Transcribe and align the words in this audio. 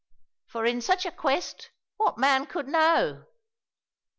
For 0.47 0.65
in 0.65 0.81
such 0.81 1.05
a 1.05 1.11
quest, 1.11 1.69
what 1.97 2.17
man 2.17 2.47
could 2.47 2.67
know?" 2.67 3.25